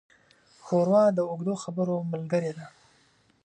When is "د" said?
1.17-1.19